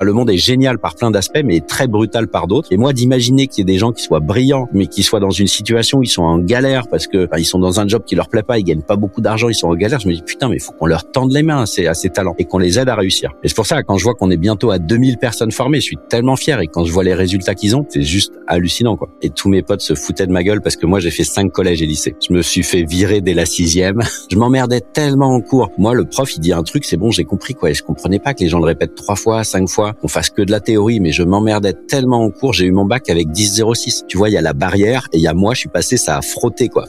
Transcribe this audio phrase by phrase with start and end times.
[0.00, 2.72] Le monde est génial par plein d'aspects, mais très brutal par d'autres.
[2.72, 5.30] Et moi, d'imaginer qu'il y ait des gens qui soient brillants, mais qui soient dans
[5.30, 8.14] une situation où ils sont en galère parce que ils sont dans un job qui
[8.14, 9.98] leur plaît pas, ils gagnent pas beaucoup d'argent, ils sont en galère.
[9.98, 11.94] Je me dis putain, mais il faut qu'on leur tende les mains à ces, à
[11.94, 13.32] ces talents et qu'on les aide à réussir.
[13.42, 15.86] Et c'est pour ça quand je vois qu'on est bientôt à 2000 personnes formées, je
[15.86, 16.60] suis tellement fier.
[16.60, 19.08] Et quand je vois les résultats qu'ils ont, c'est juste hallucinant quoi.
[19.22, 21.50] Et tous mes potes se foutaient de ma gueule parce que moi j'ai fait cinq
[21.50, 22.14] collèges et lycées.
[22.26, 24.00] Je me suis fait virer dès la sixième.
[24.30, 25.70] je m'emmerdais tellement en cours.
[25.78, 27.70] Moi, le prof, il dit un truc, c'est bon, j'ai compris quoi.
[27.70, 30.30] Et je comprenais pas que les gens le répètent trois fois, cinq fois, qu'on fasse
[30.30, 33.28] que de la théorie, mais je m'emmerdais tellement en cours, j'ai eu mon bac avec
[33.28, 34.06] 10,06.
[34.06, 35.96] Tu vois, il y a la barrière et il y a moi, je suis passé,
[35.96, 36.86] ça a frotté, quoi.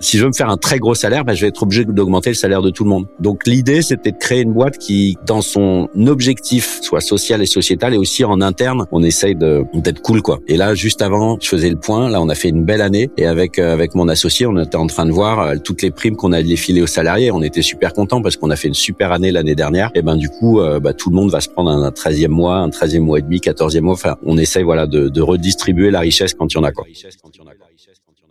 [0.00, 2.30] Si je veux me faire un très gros salaire, ben, je vais être obligé d'augmenter
[2.30, 3.06] le salaire de tout le monde.
[3.20, 7.94] Donc l'idée, c'était de créer une boîte qui, dans son objectif, soit social et sociétal,
[7.94, 10.40] et aussi en interne, on essaye d'être cool, quoi.
[10.48, 12.08] Et là, juste avant, je faisais le point.
[12.08, 14.76] Là, on a fait une belle année, et avec euh, avec mon associé, on était
[14.76, 17.30] en train de voir euh, toutes les primes qu'on allait filer aux salariés.
[17.30, 19.90] On était super contents parce qu'on a fait une super année l'année dernière.
[19.94, 22.56] Et ben du coup, euh, bah, tout le monde va se prendre un 13e mois,
[22.56, 23.94] un 13e mois et demi, 14e mois.
[23.94, 26.84] Enfin, on essaye voilà de, de redistribuer la richesse quand il y en a, quoi.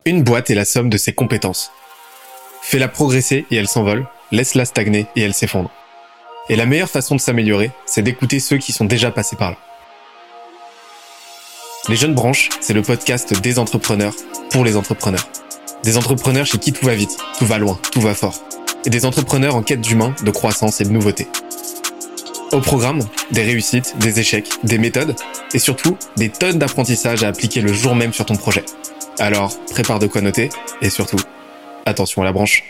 [0.05, 1.71] Une boîte est la somme de ses compétences.
[2.61, 5.71] Fais-la progresser et elle s'envole, laisse-la stagner et elle s'effondre.
[6.49, 9.57] Et la meilleure façon de s'améliorer, c'est d'écouter ceux qui sont déjà passés par là.
[11.89, 14.13] Les Jeunes Branches, c'est le podcast des entrepreneurs
[14.51, 15.27] pour les entrepreneurs.
[15.83, 18.35] Des entrepreneurs chez qui tout va vite, tout va loin, tout va fort.
[18.85, 21.27] Et des entrepreneurs en quête d'humain, de croissance et de nouveauté.
[22.51, 22.99] Au programme,
[23.31, 25.15] des réussites, des échecs, des méthodes
[25.53, 28.65] et surtout des tonnes d'apprentissages à appliquer le jour même sur ton projet.
[29.19, 30.49] Alors, prépare de quoi noter
[30.81, 31.19] et surtout,
[31.85, 32.63] attention à la branche.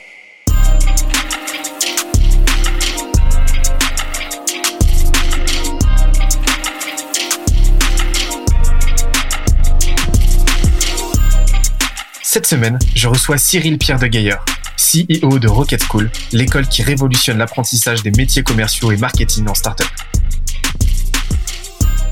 [12.22, 14.46] Cette semaine, je reçois Cyril Pierre de Gaillard,
[14.78, 19.88] CEO de Rocket School, l'école qui révolutionne l'apprentissage des métiers commerciaux et marketing en startup.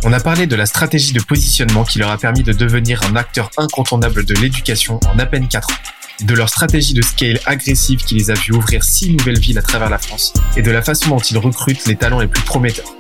[0.06, 3.16] On a parlé de la stratégie de positionnement qui leur a permis de devenir un
[3.18, 5.74] acteur incontournable de l'éducation en à peine 4 ans,
[6.22, 9.62] de leur stratégie de scale agressive qui les a vu ouvrir 6 nouvelles villes à
[9.62, 12.94] travers la France, et de la façon dont ils recrutent les talents les plus prometteurs.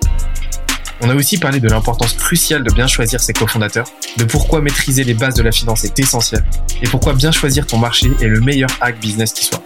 [1.01, 3.87] On a aussi parlé de l'importance cruciale de bien choisir ses cofondateurs,
[4.17, 6.43] de pourquoi maîtriser les bases de la finance est essentiel,
[6.81, 9.63] et pourquoi bien choisir ton marché est le meilleur hack business qui soit.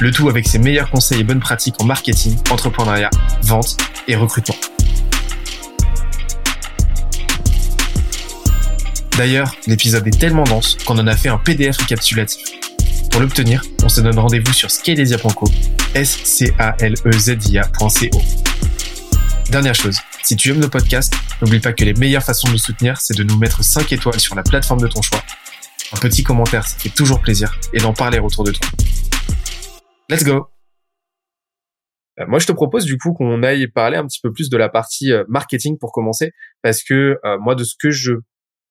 [0.00, 3.08] Le tout avec ses meilleurs conseils et bonnes pratiques en marketing, entrepreneuriat,
[3.42, 4.56] vente et recrutement.
[9.16, 12.44] D'ailleurs, l'épisode est tellement dense qu'on en a fait un PDF récapitulatif.
[13.10, 15.50] Pour l'obtenir, on se donne rendez-vous sur scalesia.co,
[15.94, 17.60] s c a l e z i.
[19.48, 22.58] Dernière chose, si tu aimes nos podcasts, n'oublie pas que les meilleures façons de nous
[22.58, 25.22] soutenir, c'est de nous mettre 5 étoiles sur la plateforme de ton choix.
[25.92, 28.68] Un petit commentaire, ça fait toujours plaisir, et d'en parler autour de toi.
[30.10, 30.48] Let's go
[32.18, 34.56] euh, moi, je te propose du coup qu'on aille parler un petit peu plus de
[34.56, 38.14] la partie euh, marketing pour commencer, parce que euh, moi, de ce que je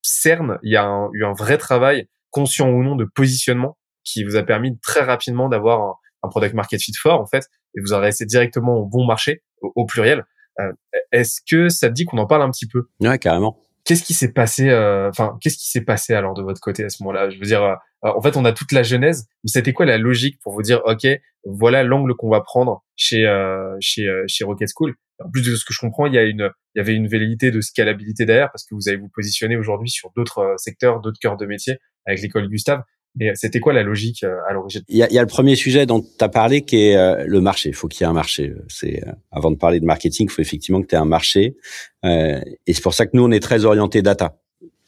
[0.01, 4.35] cerne, il y a eu un vrai travail, conscient ou non, de positionnement qui vous
[4.35, 7.45] a permis très rapidement d'avoir un, product market fit fort en fait,
[7.77, 10.25] et vous adressez directement au bon marché, au, pluriel.
[10.59, 10.71] Euh,
[11.11, 12.87] Est-ce que ça te dit qu'on en parle un petit peu?
[13.01, 13.61] Ouais, carrément.
[13.83, 16.89] Qu'est-ce qui s'est passé euh, Enfin, qu'est-ce qui s'est passé alors de votre côté à
[16.89, 17.29] ce moment-là?
[17.29, 19.97] Je veux dire, euh, en fait, on a toute la genèse, mais c'était quoi la
[19.97, 21.07] logique pour vous dire, ok,
[21.45, 24.95] voilà l'angle qu'on va prendre chez euh, chez chez Rocket School?
[25.23, 27.07] En plus de ce que je comprends, il y a une il y avait une
[27.07, 31.19] velléité de scalabilité derrière parce que vous allez vous positionner aujourd'hui sur d'autres secteurs, d'autres
[31.21, 32.81] cœurs de métier avec l'école Gustave.
[33.17, 34.81] Mais c'était quoi la logique euh, à l'origine?
[34.89, 36.97] Il y, a, il y a, le premier sujet dont tu as parlé qui est
[36.97, 37.69] euh, le marché.
[37.69, 38.53] Il faut qu'il y ait un marché.
[38.67, 41.55] C'est euh, avant de parler de marketing, il faut effectivement que tu aies un marché.
[42.03, 44.37] Euh, et c'est pour ça que nous, on est très orienté data.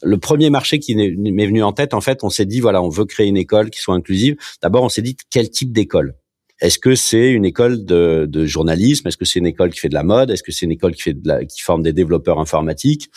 [0.03, 2.89] Le premier marché qui m'est venu en tête, en fait, on s'est dit voilà, on
[2.89, 4.35] veut créer une école qui soit inclusive.
[4.61, 6.15] D'abord, on s'est dit quel type d'école?
[6.59, 9.07] Est-ce que c'est une école de, de journalisme?
[9.07, 10.31] Est-ce que c'est une école qui fait de la mode?
[10.31, 13.09] Est-ce que c'est une école qui fait de la, qui forme des développeurs informatiques?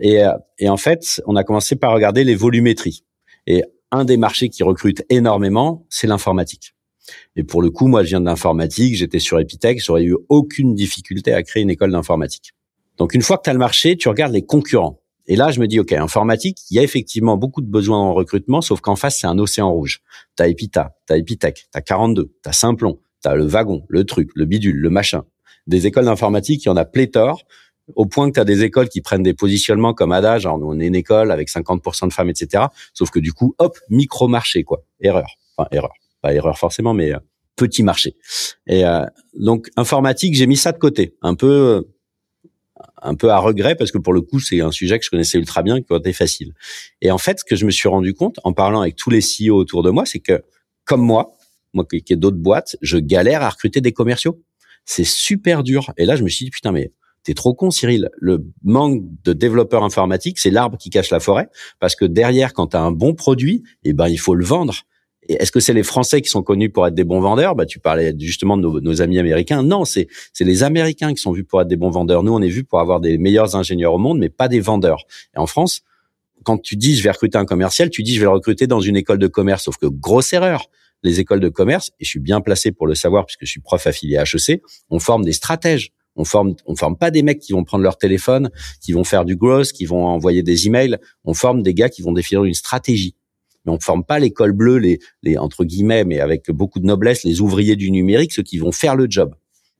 [0.00, 0.22] Et,
[0.58, 3.04] et en fait, on a commencé par regarder les volumétries.
[3.46, 6.74] Et un des marchés qui recrute énormément, c'est l'informatique.
[7.36, 10.74] Et pour le coup, moi, je viens de l'informatique, j'étais sur Epitech, j'aurais eu aucune
[10.74, 12.52] difficulté à créer une école d'informatique.
[12.96, 15.00] Donc, une fois que tu as le marché, tu regardes les concurrents.
[15.26, 18.12] Et là, je me dis, OK, informatique, il y a effectivement beaucoup de besoins en
[18.12, 20.02] recrutement, sauf qu'en face, c'est un océan rouge.
[20.34, 24.76] T'as Epita, t'as Epitech, t'as 42, t'as Simplon, t'as le wagon, le truc, le bidule,
[24.76, 25.24] le machin.
[25.66, 27.42] Des écoles d'informatique, il y en a pléthore
[27.96, 30.78] au point que tu as des écoles qui prennent des positionnements comme Adage, genre on
[30.80, 32.64] est une école avec 50% de femmes, etc.
[32.94, 34.84] Sauf que du coup, hop, micro-marché, quoi.
[35.00, 35.36] Erreur.
[35.56, 35.92] Enfin, erreur.
[36.20, 37.18] Pas erreur forcément, mais euh,
[37.56, 38.16] petit marché.
[38.66, 39.04] Et euh,
[39.34, 41.16] donc, informatique, j'ai mis ça de côté.
[41.22, 41.82] Un peu euh,
[43.02, 45.38] un peu à regret parce que pour le coup, c'est un sujet que je connaissais
[45.38, 46.54] ultra bien, qui était facile.
[47.00, 49.20] Et en fait, ce que je me suis rendu compte en parlant avec tous les
[49.20, 50.42] CEO autour de moi, c'est que
[50.84, 51.32] comme moi,
[51.72, 54.42] moi qui ai d'autres boîtes, je galère à recruter des commerciaux.
[54.84, 55.92] C'est super dur.
[55.96, 56.92] Et là, je me suis dit, putain, mais
[57.24, 58.10] T'es trop con, Cyril.
[58.16, 61.48] Le manque de développeurs informatiques, c'est l'arbre qui cache la forêt,
[61.78, 64.74] parce que derrière, quand tu as un bon produit, eh ben il faut le vendre.
[65.28, 67.54] Est-ce que c'est les Français qui sont connus pour être des bons vendeurs?
[67.54, 69.62] Bah, tu parlais justement de nos, nos amis américains.
[69.62, 72.24] Non, c'est c'est les Américains qui sont vus pour être des bons vendeurs.
[72.24, 75.04] Nous, on est vus pour avoir des meilleurs ingénieurs au monde, mais pas des vendeurs.
[75.36, 75.82] Et en France,
[76.42, 78.80] quand tu dis je vais recruter un commercial, tu dis je vais le recruter dans
[78.80, 79.64] une école de commerce.
[79.64, 80.68] Sauf que grosse erreur.
[81.04, 83.60] Les écoles de commerce, et je suis bien placé pour le savoir puisque je suis
[83.60, 85.90] prof affilié à HEC, on forme des stratèges.
[86.16, 88.50] On forme, on forme pas des mecs qui vont prendre leur téléphone,
[88.80, 90.98] qui vont faire du gross, qui vont envoyer des emails.
[91.24, 93.16] On forme des gars qui vont définir une stratégie.
[93.64, 97.22] Mais on forme pas l'école bleue, les, les entre guillemets, mais avec beaucoup de noblesse,
[97.24, 99.34] les ouvriers du numérique, ceux qui vont faire le job.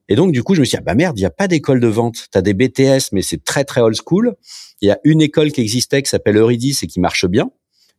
[0.09, 1.47] Et donc, du coup, je me suis dit, ah bah merde, il n'y a pas
[1.47, 2.27] d'école de vente.
[2.31, 4.35] Tu as des BTS, mais c'est très, très old school.
[4.81, 7.51] Il y a une école qui existait qui s'appelle Eurydice et qui marche bien.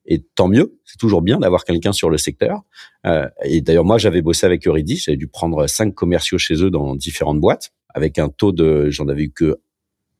[0.07, 2.63] Et tant mieux, c'est toujours bien d'avoir quelqu'un sur le secteur.
[3.07, 5.05] Euh, et d'ailleurs, moi, j'avais bossé avec Eurydice.
[5.05, 9.09] J'avais dû prendre cinq commerciaux chez eux dans différentes boîtes, avec un taux de, j'en
[9.09, 9.59] avais eu que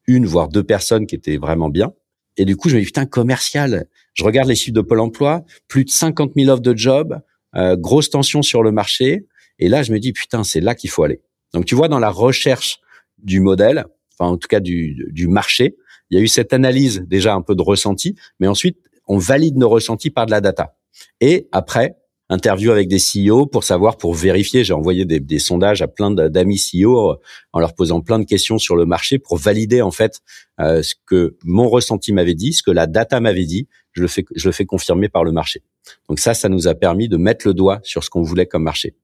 [0.07, 1.93] une, voire deux personnes qui étaient vraiment bien.
[2.37, 3.87] Et du coup, je me dis, putain, commercial.
[4.15, 7.21] Je regarde les chiffres de Pôle emploi, plus de 50 000 offres de job,
[7.57, 9.27] euh, grosse tension sur le marché.
[9.59, 11.21] Et là, je me dis, putain, c'est là qu'il faut aller.
[11.53, 12.81] Donc, tu vois, dans la recherche
[13.19, 13.85] du modèle,
[14.19, 15.77] enfin, en tout cas, du, du marché,
[16.11, 19.57] il y a eu cette analyse déjà un peu de ressenti, mais ensuite, on valide
[19.57, 20.77] nos ressentis par de la data.
[21.21, 21.97] Et après,
[22.31, 24.65] interview avec des CEO pour savoir, pour vérifier.
[24.65, 27.17] J'ai envoyé des, sondages à plein d'amis CEO euh,
[27.53, 30.21] en leur posant plein de questions sur le marché pour valider en fait
[30.61, 33.69] euh, ce que mon ressenti m'avait dit, ce que la data m'avait dit.
[33.93, 35.63] Je le fais, je le fais confirmer par le marché.
[36.09, 38.65] Donc ça, ça nous a permis de mettre le doigt sur ce qu'on voulait comme
[38.65, 38.97] marché.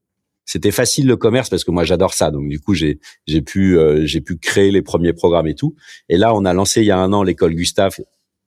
[0.47, 2.33] C'était facile le commerce parce que moi j'adore ça.
[2.33, 5.77] Donc du coup j'ai j'ai pu euh, j'ai pu créer les premiers programmes et tout.
[6.09, 7.99] Et là on a lancé il y a un an l'école Gustave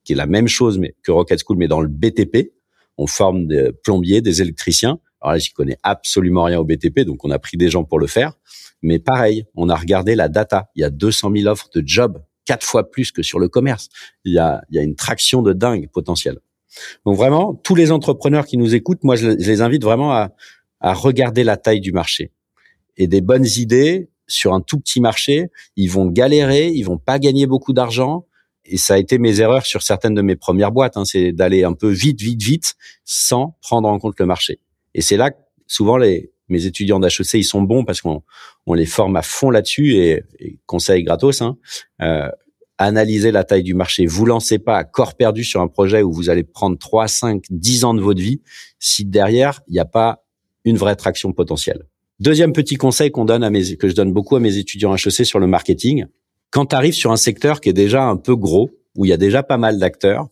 [0.03, 2.53] qui est la même chose mais que Rocket School mais dans le BTP
[2.97, 4.99] on forme des plombiers, des électriciens.
[5.21, 7.99] Alors là, j'y connais absolument rien au BTP, donc on a pris des gens pour
[7.99, 8.33] le faire.
[8.81, 10.69] Mais pareil, on a regardé la data.
[10.75, 13.89] Il y a 200 000 offres de jobs, quatre fois plus que sur le commerce.
[14.25, 16.39] Il y a, il y a une traction de dingue potentielle.
[17.05, 20.31] Donc vraiment, tous les entrepreneurs qui nous écoutent, moi, je les invite vraiment à,
[20.81, 22.31] à regarder la taille du marché.
[22.97, 27.19] Et des bonnes idées sur un tout petit marché, ils vont galérer, ils vont pas
[27.19, 28.25] gagner beaucoup d'argent,
[28.65, 31.63] et ça a été mes erreurs sur certaines de mes premières boîtes, hein, c'est d'aller
[31.63, 34.59] un peu vite, vite, vite, sans prendre en compte le marché.
[34.93, 35.37] Et c'est là que
[35.67, 38.21] souvent les mes étudiants d'HEC, ils sont bons parce qu'on
[38.65, 40.23] on les forme à fond là-dessus et,
[40.65, 41.41] conseil gratos.
[41.41, 41.57] Hein,
[42.01, 42.29] euh,
[42.77, 44.05] analysez la taille du marché.
[44.05, 47.43] Vous lancez pas à corps perdu sur un projet où vous allez prendre 3, 5,
[47.49, 48.41] 10 ans de votre vie
[48.79, 50.25] si derrière, il n'y a pas
[50.65, 51.83] une vraie traction potentielle.
[52.19, 55.25] Deuxième petit conseil qu'on donne à mes, que je donne beaucoup à mes étudiants HEC
[55.25, 56.05] sur le marketing,
[56.53, 59.13] quand tu arrives sur un secteur qui est déjà un peu gros, où il y
[59.13, 60.27] a déjà pas mal d'acteurs,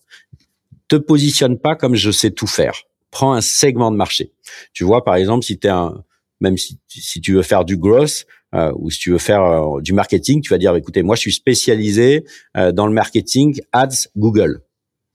[0.87, 2.83] te positionne pas comme je sais tout faire.
[3.09, 4.31] Prends un segment de marché.
[4.71, 6.03] Tu vois, par exemple, si tu un,
[6.39, 6.79] même si,
[7.21, 10.49] tu veux faire du growth euh, ou si tu veux faire euh, du marketing, tu
[10.49, 12.23] vas dire, écoutez, moi, je suis spécialisé
[12.55, 14.61] euh, dans le marketing ads Google.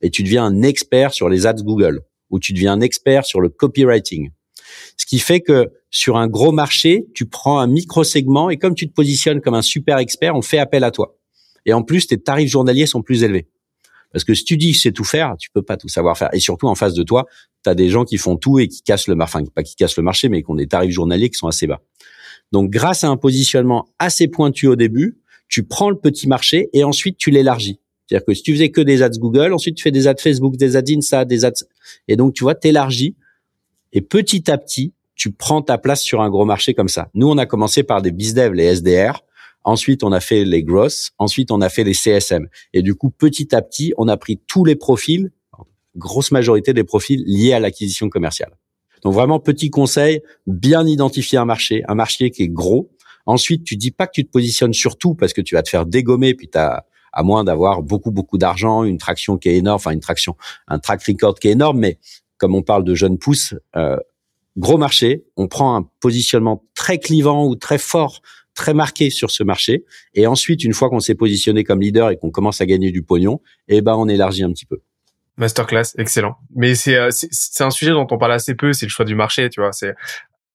[0.01, 2.01] Et tu deviens un expert sur les ads Google
[2.31, 4.31] ou tu deviens un expert sur le copywriting.
[4.97, 8.89] Ce qui fait que sur un gros marché, tu prends un micro-segment et comme tu
[8.89, 11.17] te positionnes comme un super expert, on fait appel à toi.
[11.65, 13.49] Et en plus, tes tarifs journaliers sont plus élevés.
[14.13, 16.31] Parce que si tu dis c'est tout faire, tu peux pas tout savoir faire.
[16.33, 17.27] Et surtout, en face de toi,
[17.65, 19.75] tu as des gens qui font tout et qui cassent le marché, enfin, pas qui
[19.75, 21.83] cassent le marché, mais qui ont des tarifs journaliers qui sont assez bas.
[22.53, 25.19] Donc, grâce à un positionnement assez pointu au début,
[25.49, 27.81] tu prends le petit marché et ensuite tu l'élargis.
[28.07, 30.57] C'est-à-dire que si tu faisais que des ads Google, ensuite tu fais des ads Facebook,
[30.57, 31.53] des ads Insta, des ads...
[32.09, 33.17] Et donc, tu vois, t'élargis.
[33.97, 37.09] Et petit à petit, tu prends ta place sur un gros marché comme ça.
[37.15, 39.25] Nous, on a commencé par des bizdev, les SDR.
[39.65, 41.13] Ensuite, on a fait les grosses.
[41.17, 42.47] Ensuite, on a fait les CSM.
[42.75, 45.31] Et du coup, petit à petit, on a pris tous les profils,
[45.97, 48.59] grosse majorité des profils liés à l'acquisition commerciale.
[49.03, 52.91] Donc vraiment, petit conseil, bien identifier un marché, un marché qui est gros.
[53.25, 55.71] Ensuite, tu dis pas que tu te positionnes sur tout parce que tu vas te
[55.71, 56.83] faire dégommer, puis t'as
[57.15, 60.37] à moins d'avoir beaucoup beaucoup d'argent, une traction qui est énorme, enfin une traction,
[60.69, 61.99] un track record qui est énorme, mais
[62.39, 63.97] comme on parle de jeunes pousses, euh,
[64.57, 68.21] gros marché, on prend un positionnement très clivant ou très fort,
[68.55, 72.17] très marqué sur ce marché, et ensuite, une fois qu'on s'est positionné comme leader et
[72.17, 74.81] qu'on commence à gagner du pognon, eh ben, on élargit un petit peu.
[75.37, 76.37] Masterclass, excellent.
[76.55, 77.11] Mais c'est euh,
[77.61, 79.73] un sujet dont on parle assez peu, c'est le choix du marché, tu vois.
[79.73, 79.95] C'est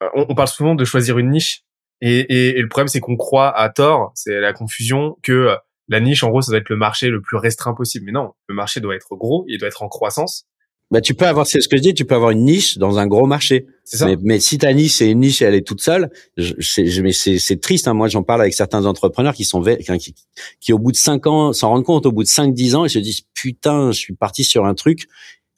[0.02, 1.64] euh, on, parle souvent de choisir une niche,
[2.02, 5.56] et, et, le problème c'est qu'on croit à tort, c'est la confusion que euh,
[5.88, 8.06] la niche, en gros, ça doit être le marché le plus restreint possible.
[8.06, 10.48] Mais non, le marché doit être gros, il doit être en croissance,
[10.92, 13.00] bah, tu peux avoir, c'est ce que je dis, tu peux avoir une niche dans
[13.00, 13.66] un gros marché.
[13.86, 14.06] Ça.
[14.06, 17.14] Mais, mais, si ta niche c'est une niche et elle est toute seule, je, mais
[17.14, 17.88] c'est triste.
[17.88, 17.94] Hein.
[17.94, 20.16] Moi, j'en parle avec certains entrepreneurs qui sont qui,
[20.60, 22.84] qui, au bout de cinq ans s'en rendent compte, au bout de cinq dix ans,
[22.86, 25.08] ils se disent putain, je suis parti sur un truc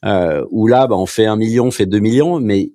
[0.05, 2.71] euh, où là, bah, on fait un million, on fait deux millions, mais,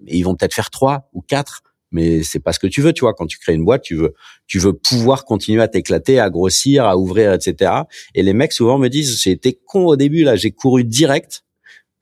[0.00, 2.92] mais ils vont peut-être faire trois ou quatre mais c'est pas ce que tu veux,
[2.92, 3.14] tu vois.
[3.14, 4.14] Quand tu crées une boîte, tu veux,
[4.46, 7.70] tu veux pouvoir continuer à t'éclater, à grossir, à ouvrir, etc.
[8.14, 11.44] Et les mecs souvent me disent, j'ai été con au début là, j'ai couru direct,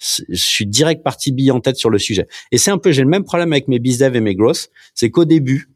[0.01, 2.27] je suis direct parti bille en tête sur le sujet.
[2.53, 5.11] Et c'est un peu, j'ai le même problème avec mes bizdev et mes grosses, c'est
[5.11, 5.69] qu'au début,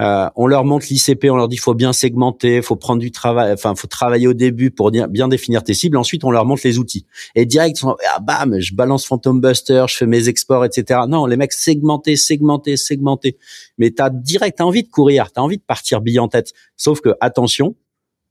[0.00, 3.52] euh, on leur montre l'ICP, on leur dit faut bien segmenter, faut prendre du travail,
[3.52, 5.96] enfin faut travailler au début pour bien définir tes cibles.
[5.96, 7.04] Ensuite, on leur montre les outils.
[7.34, 11.00] Et direct, ah, bam, je balance Phantom Buster, je fais mes exports, etc.
[11.08, 13.38] Non, les mecs segmenter, segmenter, segmenter.
[13.76, 16.52] Mais t'as direct, t'as envie de courir, t'as envie de partir bille en tête.
[16.76, 17.74] Sauf que attention,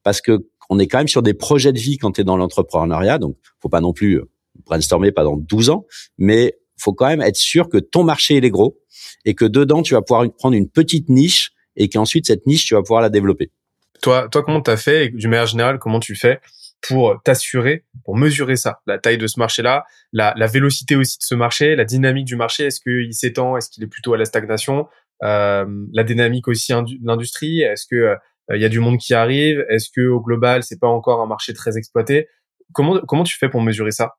[0.04, 2.38] parce que on est quand même sur des projets de vie quand tu es dans
[2.38, 4.22] l'entrepreneuriat, donc faut pas non plus
[4.66, 5.86] brainstormer pendant 12 ans,
[6.18, 8.78] mais faut quand même être sûr que ton marché il est gros
[9.26, 12.74] et que dedans tu vas pouvoir prendre une petite niche et qu'ensuite cette niche, tu
[12.74, 13.52] vas pouvoir la développer.
[14.02, 16.40] Toi, toi, comment t'as fait et d'une manière générale, comment tu fais
[16.82, 19.84] pour t'assurer, pour mesurer ça, la taille de ce marché-là,
[20.14, 23.70] la, la, vélocité aussi de ce marché, la dynamique du marché, est-ce qu'il s'étend, est-ce
[23.70, 24.88] qu'il est plutôt à la stagnation,
[25.24, 28.16] euh, la dynamique aussi de l'industrie, est-ce que euh,
[28.54, 31.26] il y a du monde qui arrive, est-ce que au global c'est pas encore un
[31.26, 32.28] marché très exploité,
[32.74, 34.14] comment comment tu fais pour mesurer ça?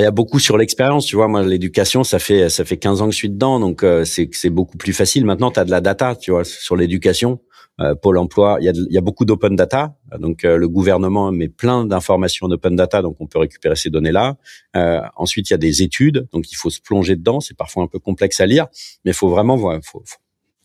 [0.00, 1.28] Il y a beaucoup sur l'expérience, tu vois.
[1.28, 4.28] Moi, l'éducation, ça fait ça fait 15 ans que je suis dedans, donc euh, c'est
[4.32, 5.24] c'est beaucoup plus facile.
[5.26, 7.40] Maintenant, tu as de la data, tu vois, sur l'éducation.
[7.80, 9.96] Euh, Pôle Emploi, il y a, il y a beaucoup d'open data.
[10.18, 14.36] Donc, euh, le gouvernement met plein d'informations d'open data, donc on peut récupérer ces données-là.
[15.16, 17.40] ensuite, il y a des études, donc il faut se plonger dedans.
[17.40, 18.66] C'est parfois un peu complexe à lire,
[19.04, 19.80] mais il faut vraiment voir.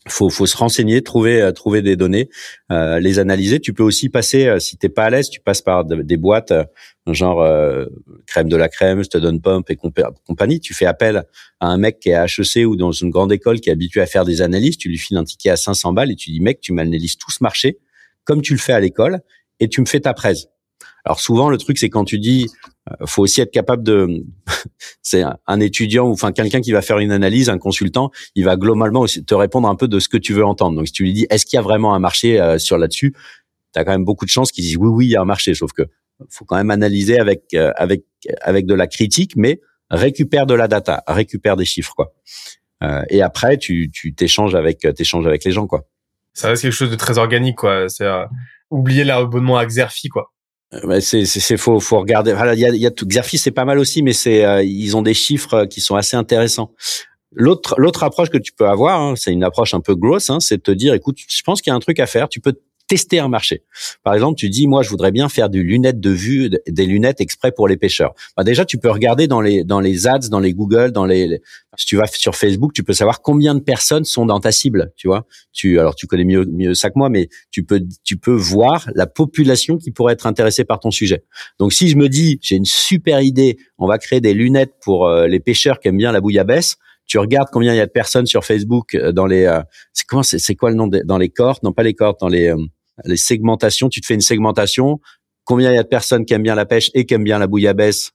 [0.08, 2.28] Faut, faut se renseigner, trouver, euh, trouver des données,
[2.70, 3.60] euh, les analyser.
[3.60, 6.52] Tu peux aussi passer, euh, si t'es pas à l'aise, tu passes par des boîtes
[7.06, 7.42] genre
[8.26, 10.60] crème de la crème, je pump et compagnie.
[10.60, 11.24] Tu fais appel
[11.58, 14.02] à un mec qui est à HEC ou dans une grande école qui est habitué
[14.02, 14.76] à faire des analyses.
[14.76, 17.30] Tu lui files un ticket à 500 balles et tu dis mec, tu m'analyses tout
[17.30, 17.78] ce marché
[18.24, 19.20] comme tu le fais à l'école
[19.58, 20.48] et tu me fais ta presse.
[21.04, 22.48] Alors souvent le truc c'est quand tu dis
[22.88, 24.24] euh, faut aussi être capable de
[25.02, 28.56] c'est un étudiant ou enfin quelqu'un qui va faire une analyse, un consultant, il va
[28.56, 30.76] globalement aussi te répondre un peu de ce que tu veux entendre.
[30.76, 33.14] Donc si tu lui dis est-ce qu'il y a vraiment un marché euh, sur là-dessus,
[33.72, 35.26] tu as quand même beaucoup de chances qu'ils disent oui oui, il y a un
[35.26, 35.82] marché sauf que
[36.30, 38.04] faut quand même analyser avec euh, avec
[38.40, 42.12] avec de la critique mais récupère de la data, récupère des chiffres quoi.
[43.08, 45.84] et après tu tu t'échanges avec t'échanges avec les gens quoi.
[46.34, 48.06] Ça reste quelque chose de très organique quoi, c'est
[48.70, 50.32] oublier l'abonnement à Xerfi quoi.
[50.74, 52.34] Euh, c'est c'est faut faut regarder.
[52.54, 53.06] il y a, y a tout.
[53.06, 55.96] Xerfi c'est pas mal aussi, mais c'est euh, ils ont des chiffres euh, qui sont
[55.96, 56.72] assez intéressants.
[57.32, 60.40] L'autre l'autre approche que tu peux avoir, hein, c'est une approche un peu grosse, hein,
[60.40, 62.28] c'est de te dire, écoute, je pense qu'il y a un truc à faire.
[62.28, 62.54] Tu peux
[62.88, 63.62] tester un marché.
[64.02, 67.20] Par exemple, tu dis, moi, je voudrais bien faire du lunette de vue, des lunettes
[67.20, 68.14] exprès pour les pêcheurs.
[68.36, 71.40] Bah, déjà, tu peux regarder dans les dans les ads, dans les Google, dans les,
[71.76, 74.92] si tu vas sur Facebook, tu peux savoir combien de personnes sont dans ta cible.
[74.96, 78.16] Tu vois, tu alors tu connais mieux mieux ça que moi, mais tu peux tu
[78.16, 81.24] peux voir la population qui pourrait être intéressée par ton sujet.
[81.58, 85.06] Donc, si je me dis, j'ai une super idée, on va créer des lunettes pour
[85.06, 86.76] euh, les pêcheurs qui aiment bien la bouillabaisse
[87.06, 89.62] tu regardes combien il y a de personnes sur Facebook euh, dans les euh,
[89.94, 92.54] c'est comment c'est quoi le nom dans les cordes non pas les cordes dans les
[93.04, 95.00] les segmentations, tu te fais une segmentation,
[95.44, 97.38] combien il y a de personnes qui aiment bien la pêche et qui aiment bien
[97.38, 98.12] la bouillabaisse?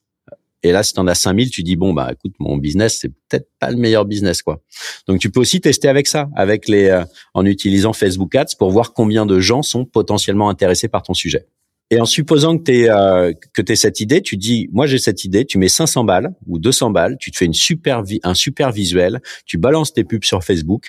[0.63, 3.09] Et là, si tu en as 5000, tu dis bon bah écoute, mon business c'est
[3.09, 4.61] peut-être pas le meilleur business quoi.
[5.07, 8.71] Donc tu peux aussi tester avec ça, avec les euh, en utilisant Facebook Ads pour
[8.71, 11.47] voir combien de gens sont potentiellement intéressés par ton sujet.
[11.91, 15.25] Et en supposant que tu euh, que t'aies cette idée, tu dis moi j'ai cette
[15.25, 18.71] idée, tu mets 500 balles ou 200 balles, tu te fais une super un super
[18.71, 20.87] visuel, tu balances tes pubs sur Facebook,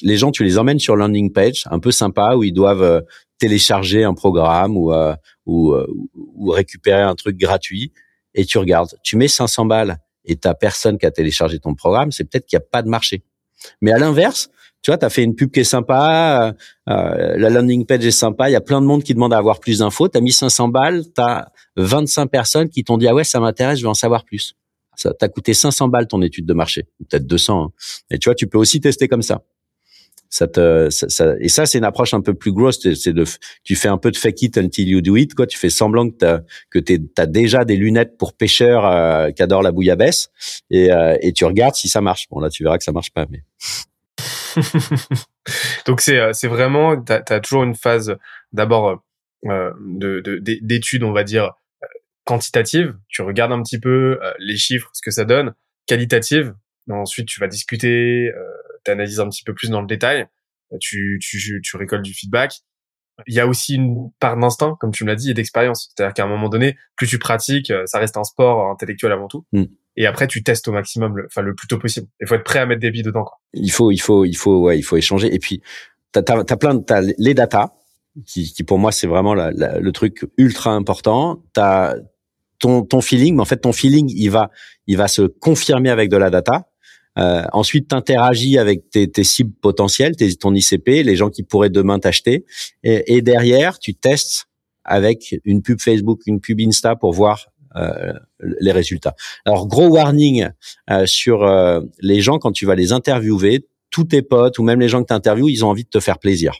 [0.00, 3.00] les gens tu les emmènes sur landing page un peu sympa où ils doivent euh,
[3.38, 5.14] télécharger un programme ou, euh,
[5.46, 7.92] ou, euh, ou récupérer un truc gratuit
[8.34, 8.94] et tu regardes.
[9.02, 12.58] Tu mets 500 balles et t'as personne qui a téléchargé ton programme, c'est peut-être qu'il
[12.58, 13.22] n'y a pas de marché.
[13.80, 14.50] Mais à l'inverse,
[14.82, 16.54] tu vois, tu as fait une pub qui est sympa,
[16.88, 19.38] euh, la landing page est sympa, il y a plein de monde qui demande à
[19.38, 23.06] avoir plus d'infos, tu as mis 500 balles, tu as 25 personnes qui t'ont dit
[23.08, 24.54] «Ah ouais, ça m'intéresse, je veux en savoir plus».
[24.96, 27.62] Ça t'a coûté 500 balles ton étude de marché, peut-être 200.
[27.62, 27.72] Hein.
[28.10, 29.42] Et tu vois, tu peux aussi tester comme ça
[30.30, 33.24] ça te ça, et ça c'est une approche un peu plus grosse c'est de
[33.64, 35.46] tu fais un peu de fake it until you do it quoi.
[35.46, 39.62] Tu fais semblant que t'as que t'as déjà des lunettes pour pêcheurs euh, qui adorent
[39.62, 40.30] la bouillabaisse
[40.70, 42.28] et euh, et tu regardes si ça marche.
[42.30, 43.42] Bon là tu verras que ça marche pas mais.
[45.86, 48.16] Donc c'est euh, c'est vraiment t'as as toujours une phase
[48.52, 49.02] d'abord
[49.46, 50.20] euh, de
[50.62, 51.52] d'études on va dire
[52.24, 55.54] quantitative tu regardes un petit peu les chiffres ce que ça donne.
[55.86, 56.54] Qualitative
[56.94, 58.30] ensuite tu vas discuter
[58.84, 60.26] tu analyses un petit peu plus dans le détail,
[60.80, 62.52] tu, tu, tu récoltes du feedback.
[63.26, 65.92] Il y a aussi une part d'instinct, comme tu me l'as dit, et d'expérience.
[65.94, 69.26] C'est-à-dire qu'à un moment donné, plus tu pratiques, euh, ça reste un sport intellectuel avant
[69.26, 69.44] tout.
[69.52, 69.64] Mm.
[69.96, 72.06] Et après, tu testes au maximum, le, enfin le plus tôt possible.
[72.20, 73.24] Il faut être prêt à mettre des billes dedans.
[73.24, 73.40] Quoi.
[73.54, 75.34] Il faut, il faut, il faut, ouais, il faut échanger.
[75.34, 75.60] Et puis,
[76.12, 77.72] t'as as, as, plein, t'as les datas
[78.24, 81.42] qui, qui pour moi c'est vraiment la, le truc ultra important.
[81.52, 81.96] T'as
[82.60, 84.50] ton ton feeling, mais en fait ton feeling, il va,
[84.86, 86.68] il va se confirmer avec de la data.
[87.18, 91.70] Euh, ensuite, t'interagis avec tes, tes, cibles potentielles, tes, ton ICP, les gens qui pourraient
[91.70, 92.44] demain t'acheter.
[92.84, 94.46] Et, et, derrière, tu testes
[94.84, 99.14] avec une pub Facebook, une pub Insta pour voir euh, les résultats.
[99.44, 100.48] Alors, gros warning
[100.90, 104.80] euh, sur euh, les gens quand tu vas les interviewer, tous tes potes ou même
[104.80, 106.54] les gens que tu interviews, ils ont envie de te faire plaisir.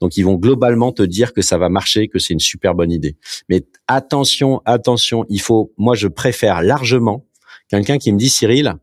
[0.00, 2.90] Donc ils vont globalement te dire que ça va marcher, que c'est une super bonne
[2.90, 3.16] idée.
[3.48, 7.26] Mais attention, attention, il faut moi je préfère largement
[7.68, 8.74] quelqu'un qui me dit Cyril,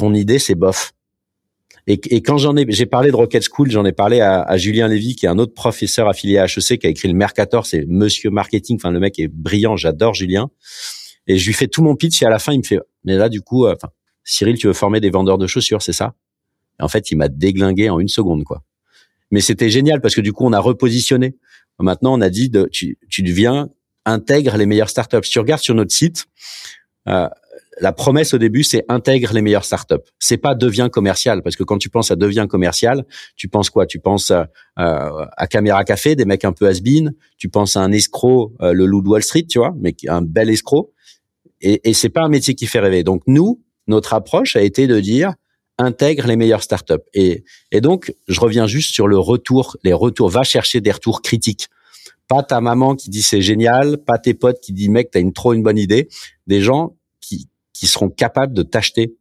[0.00, 0.92] ton idée c'est bof.
[1.86, 4.56] Et, et quand j'en ai, j'ai parlé de Rocket School, j'en ai parlé à, à,
[4.56, 7.66] Julien Lévy, qui est un autre professeur affilié à HEC, qui a écrit le Mercator,
[7.66, 8.76] c'est Monsieur Marketing.
[8.76, 10.50] Enfin, le mec est brillant, j'adore Julien.
[11.26, 13.16] Et je lui fais tout mon pitch et à la fin, il me fait, mais
[13.16, 13.74] là, du coup, euh,
[14.24, 16.14] Cyril, tu veux former des vendeurs de chaussures, c'est ça?
[16.78, 18.62] En fait, il m'a déglingué en une seconde, quoi.
[19.30, 21.36] Mais c'était génial parce que du coup, on a repositionné.
[21.78, 23.68] Maintenant, on a dit, de, tu, tu deviens
[24.04, 25.24] intègre les meilleures startups.
[25.24, 26.26] Si tu regardes sur notre site,
[27.08, 27.28] euh,
[27.80, 30.04] la promesse au début, c'est intègre les meilleures startups.
[30.18, 33.04] C'est pas devient commercial parce que quand tu penses à devient commercial,
[33.36, 33.86] tu penses quoi?
[33.86, 37.12] Tu penses à, à, Caméra Café, des mecs un peu has -been.
[37.38, 40.22] Tu penses à un escroc, euh, le loup de Wall Street, tu vois, mais un
[40.22, 40.92] bel escroc.
[41.62, 43.02] Et, et c'est pas un métier qui fait rêver.
[43.02, 45.34] Donc nous, notre approche a été de dire
[45.78, 47.06] intègre les meilleures startups.
[47.14, 50.28] Et, et donc, je reviens juste sur le retour, les retours.
[50.28, 51.68] Va chercher des retours critiques.
[52.28, 55.32] Pas ta maman qui dit c'est génial, pas tes potes qui disent mec t'as une
[55.32, 56.08] trop une bonne idée.
[56.46, 57.48] Des gens qui
[57.80, 59.16] qui seront capables de t'acheter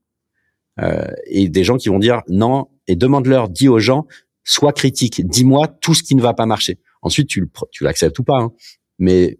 [0.81, 4.05] euh, et des gens qui vont dire non et demande-leur, dis aux gens,
[4.43, 6.77] sois critique, dis-moi tout ce qui ne va pas marcher.
[7.01, 7.47] Ensuite, tu,
[7.79, 8.51] l'acceptes ou pas, hein.
[8.97, 9.39] mais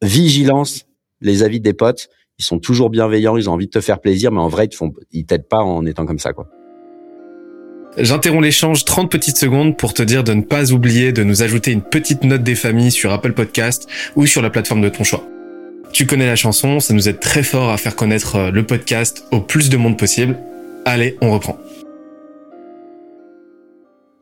[0.00, 0.86] vigilance,
[1.20, 4.32] les avis des potes, ils sont toujours bienveillants, ils ont envie de te faire plaisir,
[4.32, 6.48] mais en vrai, ils te font, t'aident pas en étant comme ça, quoi.
[7.98, 11.72] J'interromps l'échange 30 petites secondes pour te dire de ne pas oublier de nous ajouter
[11.72, 15.26] une petite note des familles sur Apple Podcast ou sur la plateforme de ton choix.
[15.92, 19.24] Tu connais la chanson, ça nous aide très fort à faire connaître euh, le podcast
[19.32, 20.38] au plus de monde possible.
[20.84, 21.58] Allez, on reprend.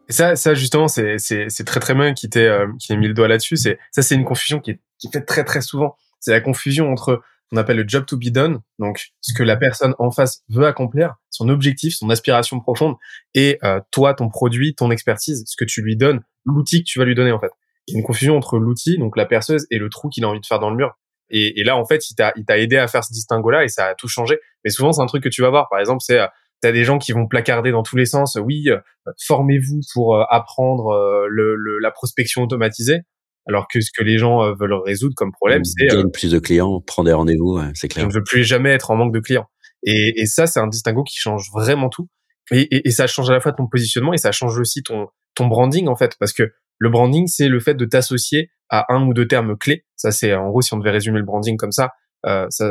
[0.09, 1.19] Et ça, ça justement, c'est
[1.67, 3.57] très très bien qui t'ait euh, qui mis le doigt là-dessus.
[3.57, 5.97] C'est ça, c'est une confusion qui est qui fait très très souvent.
[6.21, 9.57] C'est la confusion entre qu'on appelle le job to be done, donc ce que la
[9.57, 12.97] personne en face veut accomplir, son objectif, son aspiration profonde,
[13.35, 16.99] et euh, toi, ton produit, ton expertise, ce que tu lui donnes, l'outil que tu
[16.99, 17.51] vas lui donner en fait.
[17.87, 20.29] Il y a une confusion entre l'outil, donc la perceuse, et le trou qu'il a
[20.29, 20.97] envie de faire dans le mur.
[21.31, 23.69] Et, et là, en fait, il t'a, il t'a aidé à faire ce distinguo-là et
[23.69, 24.39] ça a tout changé.
[24.65, 25.69] Mais souvent, c'est un truc que tu vas voir.
[25.71, 26.27] Par exemple, c'est, euh,
[26.61, 28.37] t'as des gens qui vont placarder dans tous les sens.
[28.41, 28.79] Oui, euh,
[29.27, 33.01] formez-vous pour euh, apprendre le, le, la prospection automatisée.
[33.49, 36.81] Alors que ce que les gens veulent résoudre comme problème, c'est gagne plus de clients,
[36.85, 38.05] prends des rendez-vous, c'est clair.
[38.05, 39.47] Je ne veux plus jamais être en manque de clients.
[39.85, 42.09] Et, et ça, c'est un distinguo qui change vraiment tout.
[42.51, 45.09] Et, et, et, ça change à la fois ton positionnement et ça change aussi ton
[45.37, 49.07] ton branding en fait, parce que le branding, c'est le fait de t'associer à un
[49.07, 49.85] ou deux termes clés.
[49.95, 51.93] Ça, c'est en gros, si on devait résumer le branding comme ça,
[52.27, 52.69] euh, ça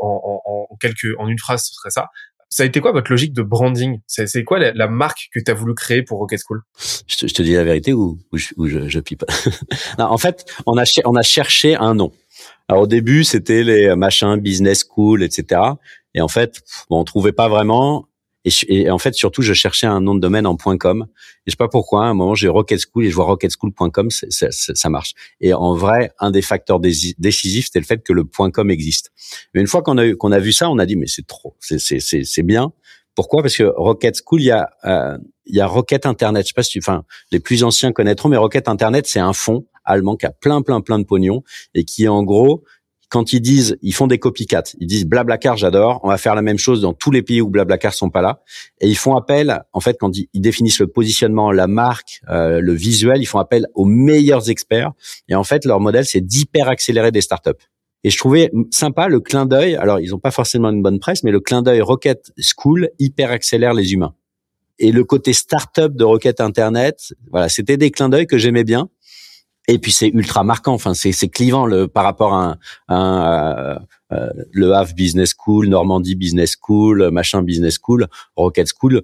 [0.00, 2.08] en, en, en, quelques, en une phrase, ce serait ça.
[2.52, 4.00] Ça a été quoi votre logique de branding?
[4.08, 6.62] C'est quoi la, marque que tu as voulu créer pour Rocket School?
[7.06, 9.24] Je te, je te, dis la vérité ou, ou je, ou je, pipe?
[9.98, 12.10] Non, En fait, on a, on a cherché un nom.
[12.68, 15.60] Alors au début, c'était les machins business school, etc.
[16.14, 18.08] Et en fait, bon, on trouvait pas vraiment.
[18.44, 21.06] Et, en fait, surtout, je cherchais un nom de domaine en .com.
[21.10, 22.04] Et je sais pas pourquoi.
[22.04, 25.12] À un moment, j'ai Rocket School et je vois rocketschool.com, ça marche.
[25.40, 29.10] Et en vrai, un des facteurs décisifs, c'était le fait que le .com existe.
[29.54, 31.56] Mais une fois qu'on a qu'on a vu ça, on a dit mais c'est trop,
[31.60, 32.72] c'est bien.
[33.14, 33.42] Pourquoi?
[33.42, 36.44] Parce que Rocket School, il y a euh, il y a Rocket Internet.
[36.44, 39.66] Je sais pas si, enfin, les plus anciens connaîtront, mais Rocket Internet, c'est un fonds
[39.84, 41.42] allemand qui a plein plein plein de pognon
[41.74, 42.64] et qui en gros
[43.10, 44.62] quand ils disent, ils font des copycats.
[44.78, 46.00] Ils disent Blablacar, j'adore.
[46.04, 48.42] On va faire la même chose dans tous les pays où Blablacar sont pas là.
[48.80, 52.72] Et ils font appel, en fait, quand ils, définissent le positionnement, la marque, euh, le
[52.72, 54.92] visuel, ils font appel aux meilleurs experts.
[55.28, 57.50] Et en fait, leur modèle, c'est d'hyper accélérer des startups.
[58.04, 59.74] Et je trouvais sympa le clin d'œil.
[59.74, 63.32] Alors, ils n'ont pas forcément une bonne presse, mais le clin d'œil Rocket School hyper
[63.32, 64.14] accélère les humains.
[64.78, 68.88] Et le côté startup de Rocket Internet, voilà, c'était des clins d'œil que j'aimais bien.
[69.70, 70.74] Et puis c'est ultra marquant.
[70.74, 73.78] Enfin, c'est c'est clivant le par rapport à, un,
[74.12, 79.02] euh, le Havre Business School, Normandie Business School, machin Business School, Rocket School.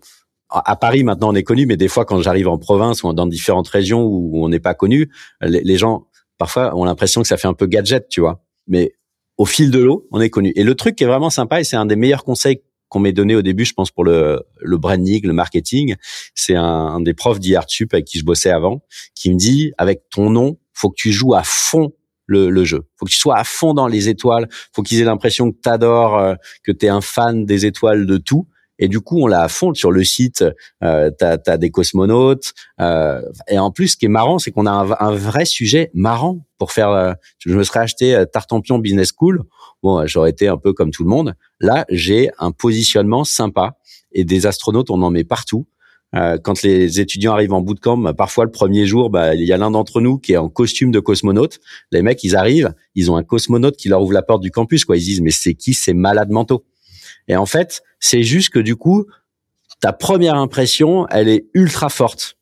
[0.51, 3.27] À Paris maintenant on est connu, mais des fois quand j'arrive en province ou dans
[3.27, 6.07] différentes régions où on n'est pas connu, les, les, gens
[6.39, 8.45] parfois ont l'impression que ça fait un peu gadget, tu vois.
[8.69, 8.93] Mais
[9.39, 10.53] au fil de l'eau, on est connu.
[10.57, 13.12] Et le truc qui est vraiment sympa et c'est un des meilleurs conseils qu'on m'ait
[13.12, 15.96] donné au début, je pense pour le, le branding, le marketing,
[16.35, 18.83] c'est un, un, des profs d'IARTSUP avec qui je bossais avant,
[19.14, 21.92] qui me dit avec ton nom, faut que tu joues à fond
[22.27, 22.87] le, le, jeu.
[22.96, 24.49] Faut que tu sois à fond dans les étoiles.
[24.72, 28.49] Faut qu'ils aient l'impression que t'adores, euh, que t'es un fan des étoiles de tout.
[28.79, 30.45] Et du coup, on l'a à fond sur le site.
[30.83, 32.53] Euh, t'as as des cosmonautes.
[32.81, 36.45] Euh, et en plus, ce qui est marrant, c'est qu'on a un, vrai sujet marrant
[36.59, 36.91] pour faire.
[36.91, 39.43] Euh, je me serais acheté euh, Tartampion Business School.
[39.83, 41.35] Bon, j'aurais été un peu comme tout le monde.
[41.61, 43.77] Là, j'ai un positionnement sympa
[44.12, 45.67] et des astronautes, on en met partout.
[46.15, 49.53] Euh, quand les étudiants arrivent en bootcamp, bah, parfois le premier jour, bah, il y
[49.53, 51.59] a l'un d'entre nous qui est en costume de cosmonaute.
[51.91, 54.85] Les mecs, ils arrivent, ils ont un cosmonaute qui leur ouvre la porte du campus.
[54.85, 54.97] Quoi.
[54.97, 56.65] Ils disent, mais c'est qui ces malades mentaux?
[57.29, 59.07] Et en fait, c'est juste que du coup,
[59.81, 62.37] ta première impression, elle est ultra forte.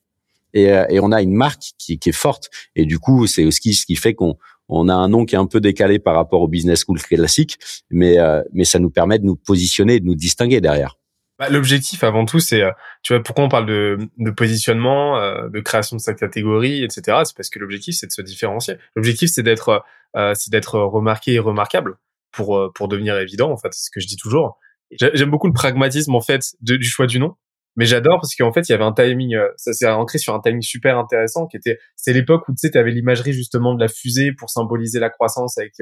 [0.52, 2.48] Et, euh, et on a une marque qui, qui, est forte.
[2.76, 4.36] Et du coup, c'est aussi ce qui fait qu'on
[4.68, 7.58] on a un nom qui est un peu décalé par rapport au business school classique,
[7.90, 10.96] mais, euh, mais ça nous permet de nous positionner et de nous distinguer derrière.
[11.38, 12.70] Bah, L'objectif avant tout, c'est, euh,
[13.02, 17.22] tu vois, pourquoi on parle de, de positionnement, euh, de création de sa catégorie, etc.
[17.24, 18.76] C'est parce que l'objectif, c'est de se différencier.
[18.94, 19.84] L'objectif, c'est d'être,
[20.16, 21.96] euh, c'est d'être remarqué et remarquable
[22.30, 23.50] pour pour devenir évident.
[23.50, 24.58] En fait, c'est ce que je dis toujours.
[25.00, 27.34] J'aime beaucoup le pragmatisme en fait du choix du nom,
[27.76, 30.40] mais j'adore parce qu'en fait, il y avait un timing, ça s'est ancré sur un
[30.40, 33.80] timing super intéressant qui était, c'est l'époque où tu sais, tu avais l'imagerie justement de
[33.80, 35.72] la fusée pour symboliser la croissance avec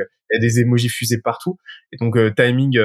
[0.40, 1.58] des émojis fusées partout.
[1.92, 2.78] Et donc timing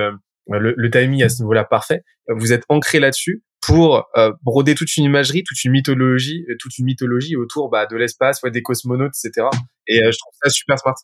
[0.50, 2.04] le, timing à ce niveau-là parfait.
[2.28, 6.78] Vous êtes ancré là-dessus pour euh, broder toute une imagerie, toute une mythologie, euh, toute
[6.78, 9.48] une mythologie autour bah, de l'espace, des cosmonautes, etc.
[9.88, 10.96] Et euh, je trouve ça super smart.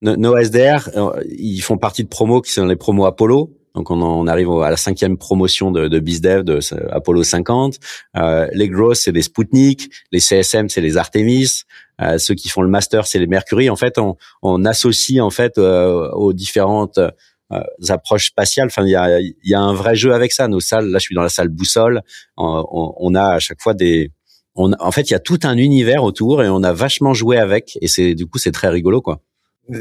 [0.00, 0.90] Nos, SDR,
[1.28, 3.52] ils font partie de promos qui sont les promos Apollo.
[3.78, 6.58] Donc on, on arrive à la cinquième promotion de, de BizDev de
[6.90, 7.76] Apollo 50.
[8.16, 9.88] Euh, les Growth, c'est des Sputnik.
[10.10, 11.62] Les CSM, c'est les Artemis.
[12.00, 13.70] Euh, ceux qui font le master, c'est les Mercury.
[13.70, 18.66] En fait, on, on associe en fait aux différentes euh, approches spatiales.
[18.66, 20.48] Enfin, il y a, y a un vrai jeu avec ça.
[20.48, 22.02] Nos salles, là, je suis dans la salle boussole.
[22.36, 24.10] On, on a à chaque fois des,
[24.56, 27.38] on, en fait, il y a tout un univers autour et on a vachement joué
[27.38, 27.78] avec.
[27.80, 29.22] Et c'est du coup, c'est très rigolo, quoi.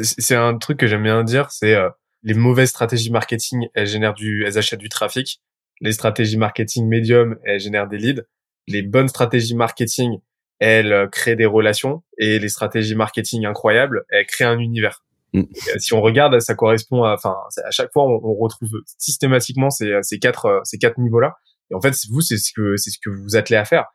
[0.03, 1.89] C'est un truc que j'aime bien dire, c'est euh,
[2.23, 5.41] les mauvaises stratégies marketing, elles génèrent du, elles achètent du trafic.
[5.81, 8.23] Les stratégies marketing médium, elles génèrent des leads.
[8.67, 10.19] Les bonnes stratégies marketing,
[10.59, 12.03] elles euh, créent des relations.
[12.17, 15.03] Et les stratégies marketing incroyables, elles créent un univers.
[15.33, 15.41] Mm.
[15.41, 19.99] Euh, si on regarde, ça correspond à, enfin, à chaque fois, on, retrouve systématiquement ces,
[20.01, 21.35] ces quatre, euh, ces quatre niveaux-là.
[21.69, 23.85] Et en fait, vous, c'est ce que, c'est ce que vous vous attelez à faire.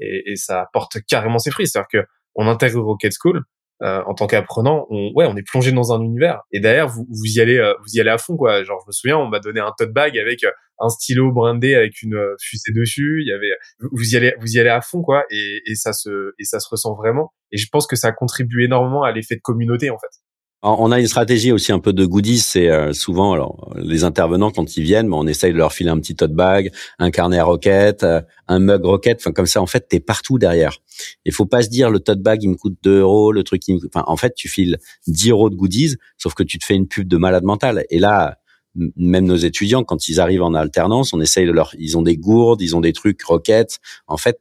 [0.00, 1.66] Et, et ça porte carrément ses fruits.
[1.66, 3.42] C'est-à-dire que on intègre Rocket School,
[3.82, 6.42] euh, en tant qu'apprenant, on, ouais, on est plongé dans un univers.
[6.52, 8.62] Et derrière, vous, vous y allez, vous y allez à fond, quoi.
[8.62, 10.44] Genre, je me souviens, on m'a donné un tote bag avec
[10.78, 13.22] un stylo brandé avec une fusée dessus.
[13.24, 13.52] Il y avait,
[13.92, 15.24] vous y allez, vous y allez à fond, quoi.
[15.30, 17.32] Et, et ça se, et ça se ressent vraiment.
[17.52, 20.20] Et je pense que ça contribue énormément à l'effet de communauté, en fait.
[20.62, 22.40] On a une stratégie aussi un peu de goodies.
[22.40, 25.98] C'est euh, souvent alors les intervenants quand ils viennent, on essaye de leur filer un
[25.98, 29.18] petit tote bag, un carnet rocket, euh, un mug rocket.
[29.20, 30.76] Enfin comme ça, en fait, t'es partout derrière.
[31.24, 33.66] Il faut pas se dire le tote bag il me coûte 2 euros, le truc.
[33.68, 33.80] Il me...
[33.86, 36.88] Enfin en fait, tu files 10 euros de goodies, sauf que tu te fais une
[36.88, 37.84] pub de malade mental.
[37.88, 38.36] Et là,
[38.74, 42.18] même nos étudiants, quand ils arrivent en alternance, on essaye de leur, ils ont des
[42.18, 43.78] gourdes, ils ont des trucs roquettes.
[44.06, 44.38] En fait,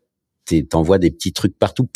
[0.70, 1.90] t'envoies des petits trucs partout.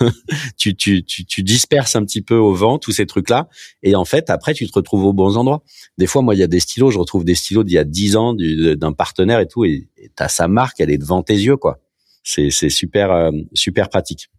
[0.56, 3.48] tu, tu, tu, tu, disperses un petit peu au vent tous ces trucs-là.
[3.82, 5.62] Et en fait, après, tu te retrouves aux bons endroits.
[5.98, 7.84] Des fois, moi, il y a des stylos, je retrouve des stylos d'il y a
[7.84, 9.64] dix ans d'un partenaire et tout.
[9.64, 11.80] Et t'as sa marque, elle est devant tes yeux, quoi.
[12.24, 14.30] C'est super, euh, super pratique.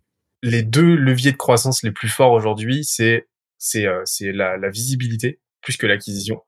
[0.41, 3.27] Les deux leviers de croissance les plus forts aujourd'hui, c'est
[3.57, 4.03] c'est euh,
[4.33, 6.41] la, la visibilité plus que l'acquisition.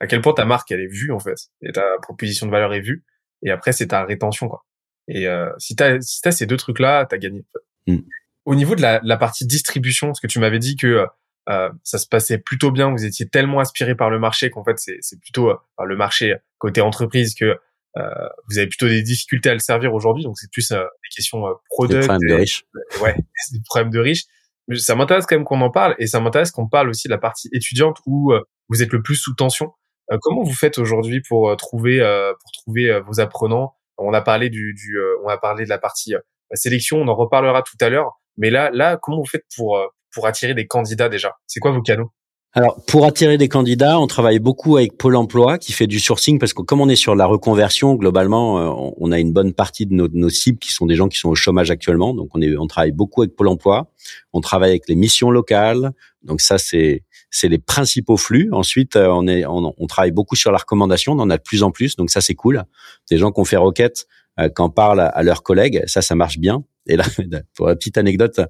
[0.00, 2.74] À quel point ta marque elle est vue en fait et ta proposition de valeur
[2.74, 3.04] est vue.
[3.42, 4.64] Et après, c'est ta rétention quoi.
[5.08, 7.44] Et euh, si tu as, si as ces deux trucs-là, tu as gagné.
[7.86, 7.98] Mm.
[8.44, 11.06] Au niveau de la, la, partie distribution, parce que tu m'avais dit que
[11.48, 14.78] euh, ça se passait plutôt bien, vous étiez tellement aspiré par le marché qu'en fait,
[14.78, 17.58] c'est plutôt euh, le marché côté entreprise que
[17.96, 20.24] euh, vous avez plutôt des difficultés à le servir aujourd'hui.
[20.24, 22.02] Donc, c'est plus euh, des questions euh, product.
[22.02, 22.64] Des problèmes de riches.
[23.02, 23.14] Ouais,
[23.52, 24.24] des problèmes de riches.
[24.68, 27.12] Mais ça m'intéresse quand même qu'on en parle et ça m'intéresse qu'on parle aussi de
[27.12, 28.34] la partie étudiante où
[28.68, 29.72] vous êtes le plus sous tension.
[30.20, 32.00] comment vous faites aujourd'hui pour trouver
[32.38, 35.78] pour trouver vos apprenants on a parlé du, du euh, on a parlé de la
[35.78, 36.20] partie euh,
[36.54, 38.12] sélection, on en reparlera tout à l'heure.
[38.36, 41.34] Mais là, là, comment vous faites pour euh, pour attirer des candidats déjà?
[41.46, 42.12] C'est quoi vos canaux?
[42.54, 46.38] Alors, pour attirer des candidats, on travaille beaucoup avec Pôle Emploi qui fait du sourcing
[46.38, 49.92] parce que comme on est sur la reconversion, globalement, on a une bonne partie de
[49.92, 52.14] nos, nos, cibles qui sont des gens qui sont au chômage actuellement.
[52.14, 53.90] Donc, on, est, on travaille beaucoup avec Pôle Emploi.
[54.32, 55.92] On travaille avec les missions locales.
[56.22, 58.48] Donc, ça, c'est c'est les principaux flux.
[58.52, 61.42] Ensuite, euh, on, est, on, on, travaille beaucoup sur la recommandation, on en a de
[61.42, 62.64] plus en plus, donc ça c'est cool.
[63.10, 64.06] Des gens qui ont fait requête,
[64.38, 66.64] euh, qui en parlent à, leurs collègues, ça ça marche bien.
[66.86, 67.04] Et là,
[67.54, 68.40] pour la petite anecdote,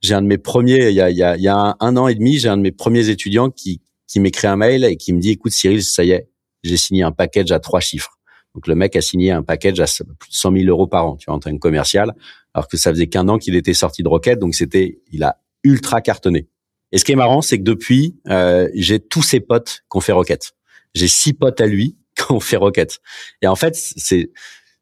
[0.00, 2.08] j'ai un de mes premiers, il y a, il y a, y a un, an
[2.08, 5.12] et demi, j'ai un de mes premiers étudiants qui, qui m'écrit un mail et qui
[5.12, 6.28] me dit, écoute Cyril, ça y est,
[6.62, 8.18] j'ai signé un package à trois chiffres.
[8.54, 9.86] Donc le mec a signé un package à
[10.18, 12.14] plus de 100 000 euros par an, tu vois, en tant que commercial,
[12.54, 15.40] alors que ça faisait qu'un an qu'il était sorti de Rocket, donc c'était, il a
[15.62, 16.48] ultra cartonné.
[16.92, 20.12] Et ce qui est marrant, c'est que depuis, euh, j'ai tous ses potes qu'on fait
[20.12, 20.52] Rocket.
[20.94, 22.98] J'ai six potes à lui quand on fait Rocket.
[23.42, 24.30] Et en fait, c'est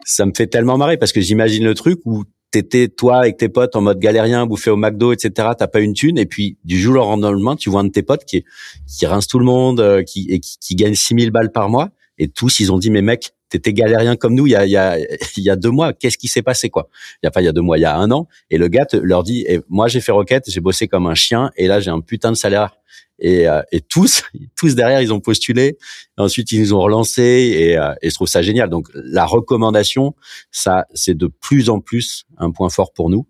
[0.04, 3.48] ça me fait tellement marrer parce que j'imagine le truc où t'étais toi avec tes
[3.48, 5.50] potes en mode galérien, bouffé au McDo, etc.
[5.58, 8.02] T'as pas une thune et puis du jour au lendemain, tu vois un de tes
[8.02, 8.44] potes qui
[8.86, 11.90] qui rince tout le monde, euh, qui et qui, qui gagne 6000 balles par mois
[12.18, 14.70] et tous ils ont dit mais mec t'étais galérien comme nous il y a il
[14.70, 14.98] y a
[15.36, 15.92] y a deux mois.
[15.92, 16.88] Qu'est-ce qui s'est passé quoi?
[17.22, 18.28] Il y a pas il y a deux mois il y a un an.
[18.50, 21.50] Et le gars leur dit et moi j'ai fait Rocket j'ai bossé comme un chien
[21.56, 22.76] et là j'ai un putain de salaire.
[23.18, 24.24] Et, euh, et tous
[24.56, 25.78] tous derrière ils ont postulé.
[26.16, 28.68] Ensuite ils nous ont relancé et, euh, et je trouve ça génial.
[28.68, 30.14] Donc la recommandation
[30.50, 33.26] ça c'est de plus en plus un point fort pour nous.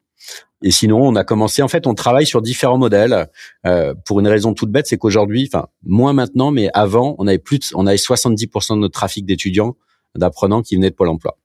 [0.62, 1.62] Et sinon, on a commencé.
[1.62, 3.28] En fait, on travaille sur différents modèles.
[3.66, 7.38] Euh, pour une raison toute bête, c'est qu'aujourd'hui, enfin moins maintenant, mais avant, on avait
[7.38, 9.76] plus, de, on avait 70% de notre trafic d'étudiants
[10.14, 11.38] d'apprenants qui venaient de Pôle Emploi.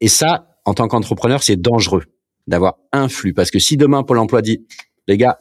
[0.00, 2.04] Et ça, en tant qu'entrepreneur, c'est dangereux
[2.46, 4.66] d'avoir un flux parce que si demain Pôle Emploi dit
[5.06, 5.38] les gars,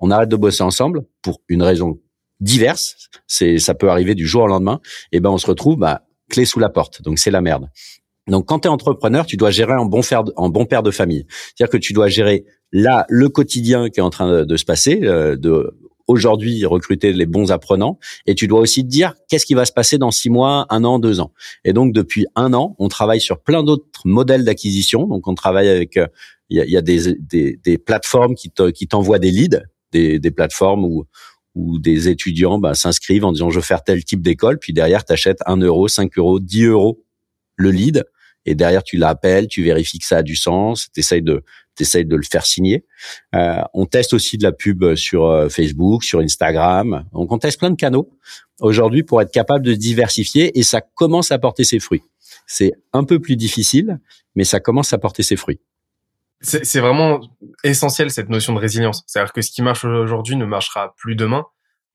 [0.00, 2.00] on arrête de bosser ensemble pour une raison
[2.40, 4.80] diverse, c'est ça peut arriver du jour au lendemain,
[5.12, 7.02] et ben on se retrouve bah, clé sous la porte.
[7.02, 7.68] Donc c'est la merde.
[8.28, 10.00] Donc quand tu es entrepreneur, tu dois gérer en bon,
[10.48, 11.26] bon père de famille.
[11.28, 15.00] C'est-à-dire que tu dois gérer là le quotidien qui est en train de, se passer,
[15.02, 15.76] euh, de
[16.12, 19.72] aujourd'hui recruter les bons apprenants et tu dois aussi te dire qu'est-ce qui va se
[19.72, 21.32] passer dans six mois, un an, deux ans?
[21.64, 25.06] Et donc depuis un an, on travaille sur plein d'autres modèles d'acquisition.
[25.06, 26.06] Donc on travaille avec euh,
[26.50, 28.50] il y, a, y a des, des, des, plateformes qui
[28.86, 31.06] t'envoient des leads, des, des plateformes où
[31.54, 35.04] où des étudiants bah, s'inscrivent en disant je veux faire tel type d'école, puis derrière
[35.04, 37.04] tu achètes 1 euro, 5 euros, 10 euros
[37.56, 38.04] le lead,
[38.44, 42.04] et derrière tu l'appelles, tu vérifies que ça a du sens, tu essayes de t'essayes
[42.04, 42.84] de le faire signer.
[43.34, 47.04] Euh, on teste aussi de la pub sur euh, Facebook, sur Instagram.
[47.12, 48.10] Donc on teste plein de canaux
[48.60, 52.02] aujourd'hui pour être capable de diversifier et ça commence à porter ses fruits.
[52.46, 54.00] C'est un peu plus difficile,
[54.34, 55.60] mais ça commence à porter ses fruits.
[56.40, 57.20] C'est vraiment
[57.62, 59.04] essentiel cette notion de résilience.
[59.06, 61.44] C'est-à-dire que ce qui marche aujourd'hui ne marchera plus demain.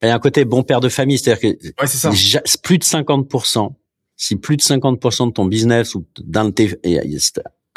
[0.02, 2.12] Il y a un côté bon père de famille, c'est-à-dire que ouais, ça.
[2.64, 3.74] plus de 50%,
[4.16, 6.80] si plus de 50% de ton business ou d'un de tes,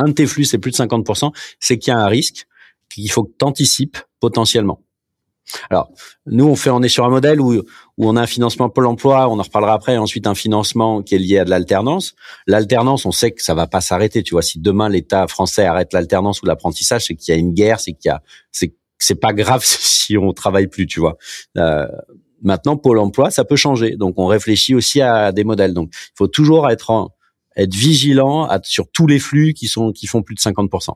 [0.00, 2.46] un de tes flux, c'est plus de 50%, c'est qu'il y a un risque
[2.88, 4.80] qu'il faut que tu anticipes potentiellement.
[5.68, 5.90] Alors,
[6.26, 7.62] nous, on fait, on est sur un modèle où, où
[7.98, 11.18] on a un financement Pôle emploi, on en reparlera après, ensuite un financement qui est
[11.18, 12.14] lié à de l'alternance.
[12.46, 14.42] L'alternance, on sait que ça va pas s'arrêter, tu vois.
[14.42, 17.92] Si demain l'État français arrête l'alternance ou l'apprentissage, c'est qu'il y a une guerre, c'est
[17.92, 21.16] qu'il y a, c'est, c'est pas grave si on travaille plus, tu vois.
[21.56, 21.86] Euh,
[22.42, 23.96] maintenant, Pôle emploi, ça peut changer.
[23.96, 25.74] Donc, on réfléchit aussi à des modèles.
[25.74, 27.10] Donc, il faut toujours être en,
[27.56, 30.94] être vigilant sur tous les flux qui sont qui font plus de 50%.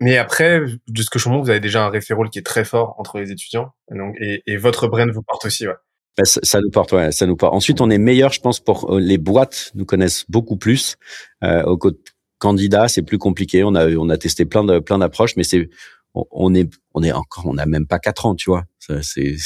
[0.00, 2.64] Mais après, de ce que je comprends, vous avez déjà un référent qui est très
[2.64, 5.74] fort entre les étudiants, et, donc, et, votre brand vous porte aussi, ouais.
[6.16, 7.54] Ben, ça, nous porte, ouais, ça nous porte.
[7.54, 10.96] Ensuite, on est meilleur, je pense, pour euh, les boîtes nous connaissent beaucoup plus.
[11.44, 11.78] Euh, au
[12.38, 13.62] candidat, c'est plus compliqué.
[13.62, 15.70] On a on a testé plein de plein d'approches, mais c'est
[16.14, 18.64] on, est on est encore on a même pas quatre ans, tu vois.
[19.02, 19.36] C'est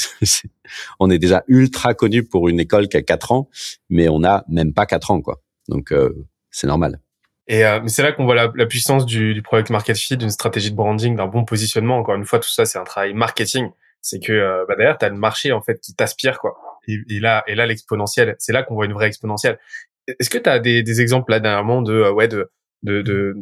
[0.99, 3.49] on est déjà ultra connu pour une école qui a quatre ans,
[3.89, 5.41] mais on a même pas quatre ans, quoi.
[5.69, 6.99] Donc euh, c'est normal.
[7.47, 10.29] Et euh, c'est là qu'on voit la, la, puissance du, du product market fit, d'une
[10.29, 11.97] stratégie de branding, d'un bon positionnement.
[11.97, 13.69] Encore une fois, tout ça, c'est un travail marketing.
[14.01, 16.57] C'est que euh, bah, derrière, tu as le marché en fait qui t'aspire, quoi.
[16.87, 19.59] Et, et, là, et là, l'exponentiel, c'est là qu'on voit une vraie exponentielle.
[20.07, 22.49] Est-ce que tu as des, des, exemples là dernièrement de euh, ouais de
[22.83, 23.35] de, de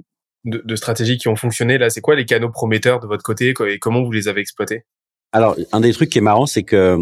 [0.46, 1.78] de, de, stratégies qui ont fonctionné?
[1.78, 4.86] Là C'est quoi les canaux prometteurs de votre côté et comment vous les avez exploités?
[5.32, 6.98] Alors, un des trucs qui est marrant, c'est que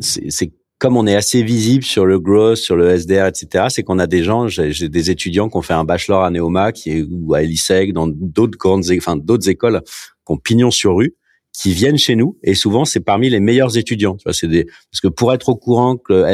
[0.00, 4.00] c'est comme on est assez visible sur le growth, sur le SDR, etc., c'est qu'on
[4.00, 7.06] a des gens, j'ai des étudiants qui ont fait un bachelor à Neoma, qui est
[7.08, 11.14] ou à Eliseg, dans d'autres grandes, enfin d'autres écoles qui ont pignon sur rue,
[11.52, 14.16] qui viennent chez nous, et souvent c'est parmi les meilleurs étudiants.
[14.16, 16.24] Tu vois, c'est des parce que pour être au courant que,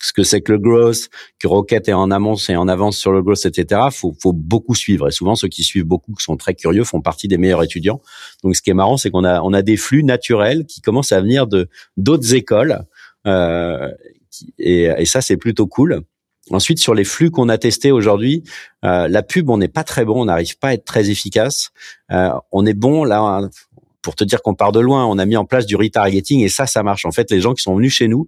[0.00, 3.12] ce que c'est que le growth, que Rocket est en amont, et en avance sur
[3.12, 3.80] le growth, etc.
[3.92, 5.06] Faut, faut beaucoup suivre.
[5.06, 8.00] Et souvent, ceux qui suivent beaucoup, qui sont très curieux, font partie des meilleurs étudiants.
[8.42, 11.12] Donc, ce qui est marrant, c'est qu'on a, on a des flux naturels qui commencent
[11.12, 12.82] à venir de d'autres écoles euh,
[13.26, 16.04] et, et, ça, c'est plutôt cool.
[16.50, 18.42] Ensuite, sur les flux qu'on a testés aujourd'hui,
[18.84, 21.70] euh, la pub, on n'est pas très bon, on n'arrive pas à être très efficace.
[22.10, 23.48] Euh, on est bon là,
[24.02, 26.48] pour te dire qu'on part de loin, on a mis en place du retargeting et
[26.48, 27.04] ça, ça marche.
[27.04, 28.26] En fait, les gens qui sont venus chez nous,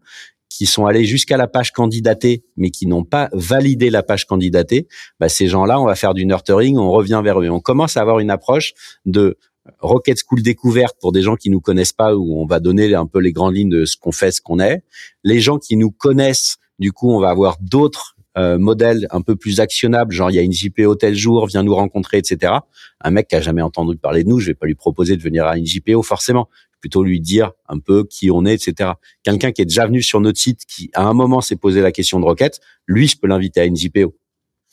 [0.48, 4.86] qui sont allés jusqu'à la page candidatée, mais qui n'ont pas validé la page candidatée,
[5.18, 7.50] bah, ces gens-là, on va faire du nurturing, on revient vers eux.
[7.50, 9.36] On commence à avoir une approche de
[9.80, 13.06] Rocket School découverte pour des gens qui nous connaissent pas, où on va donner un
[13.06, 14.82] peu les grandes lignes de ce qu'on fait, ce qu'on est.
[15.22, 19.36] Les gens qui nous connaissent, du coup, on va avoir d'autres euh, modèles un peu
[19.36, 22.52] plus actionnables, genre il y a une JPO tel jour, viens nous rencontrer, etc.
[23.00, 25.22] Un mec qui a jamais entendu parler de nous, je vais pas lui proposer de
[25.22, 26.48] venir à une JPO forcément,
[26.80, 28.90] plutôt lui dire un peu qui on est, etc.
[29.22, 31.92] Quelqu'un qui est déjà venu sur notre site, qui à un moment s'est posé la
[31.92, 34.14] question de Rocket, lui, je peux l'inviter à une JPO.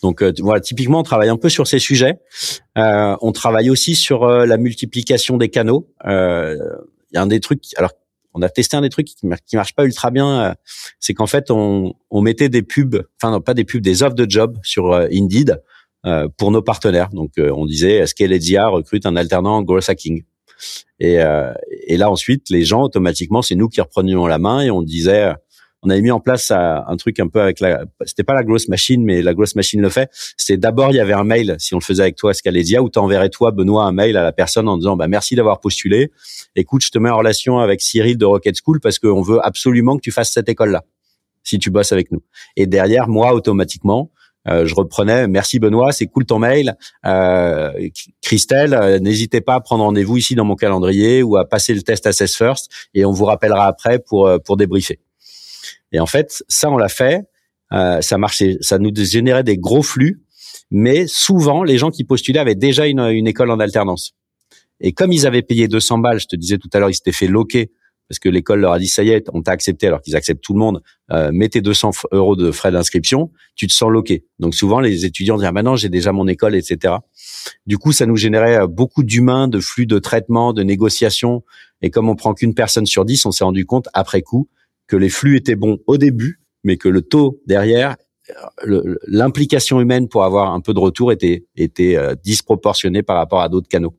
[0.02, 2.20] Donc euh, voilà, typiquement, on travaille un peu sur ces sujets.
[2.78, 5.88] Euh, on travaille aussi sur euh, la multiplication des canaux.
[6.06, 6.58] Il
[7.14, 7.92] y a un des trucs, alors
[8.34, 10.56] on a testé un des trucs qui, qui marche pas ultra bien.
[11.00, 14.16] c'est qu'en fait, on, on mettait des pubs, enfin non pas des pubs, des offres
[14.16, 15.62] de job sur Indeed
[16.38, 17.10] pour nos partenaires.
[17.10, 20.24] Donc, on disait, Scaledia recrute un alternant growth hacking?
[21.02, 21.18] Et,
[21.88, 25.34] et là ensuite, les gens automatiquement, c'est nous qui reprenions la main et on disait
[25.84, 28.68] on avait mis en place un truc un peu avec la, c'était pas la grosse
[28.68, 30.10] machine, mais la grosse machine le fait.
[30.38, 32.90] C'était d'abord il y avait un mail, si on le faisait avec toi, Scalesia, où
[32.90, 36.12] t'enverrais toi, Benoît, un mail à la personne en disant, bah merci d'avoir postulé.
[36.56, 39.96] Écoute, je te mets en relation avec Cyril de Rocket School parce qu'on veut absolument
[39.96, 40.84] que tu fasses cette école-là,
[41.44, 42.22] si tu bosses avec nous.
[42.56, 44.12] Et derrière, moi, automatiquement,
[44.48, 45.28] euh, je reprenais.
[45.28, 46.76] Merci Benoît, c'est cool ton mail.
[47.06, 47.72] Euh,
[48.22, 51.82] Christelle, euh, n'hésitez pas à prendre rendez-vous ici dans mon calendrier ou à passer le
[51.82, 55.00] test Assess First et on vous rappellera après pour pour débriefer.
[55.92, 57.24] Et en fait, ça, on l'a fait.
[57.74, 60.22] Euh, ça marchait, ça nous générait des gros flux,
[60.72, 64.14] mais souvent, les gens qui postulaient avaient déjà une, une école en alternance.
[64.82, 67.12] Et comme ils avaient payé 200 balles, je te disais tout à l'heure, ils s'étaient
[67.12, 67.72] fait loquer
[68.12, 70.44] parce que l'école leur a dit ça y est, on t'a accepté alors qu'ils acceptent
[70.44, 70.82] tout le monde.
[71.14, 74.26] Euh, mettez 200 euros de frais d'inscription, tu te sens loqué.
[74.38, 76.96] Donc souvent les étudiants disent ah, maintenant j'ai déjà mon école, etc.
[77.68, 81.46] Du coup ça nous générait beaucoup d'humains, de flux de traitement, de négociations.
[81.82, 84.50] Et comme on prend qu'une personne sur dix, on s'est rendu compte après coup
[84.92, 87.96] que les flux étaient bons au début, mais que le taux derrière,
[89.08, 93.48] l'implication humaine pour avoir un peu de retour était était euh, disproportionnée par rapport à
[93.48, 93.96] d'autres canaux.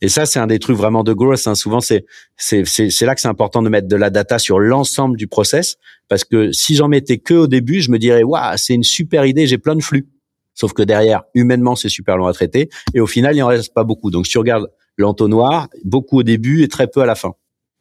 [0.00, 1.46] Et ça, c'est un des trucs vraiment de growth.
[1.46, 1.56] Hein.
[1.56, 2.04] Souvent, c'est
[2.38, 5.76] là que c'est important de mettre de la data sur l'ensemble du process,
[6.08, 9.26] parce que si j'en mettais que au début, je me dirais waouh, c'est une super
[9.26, 10.06] idée, j'ai plein de flux.
[10.54, 13.74] Sauf que derrière, humainement, c'est super long à traiter, et au final, il en reste
[13.74, 14.12] pas beaucoup.
[14.12, 17.34] Donc, si tu regardes l'entonnoir, beaucoup au début et très peu à la fin.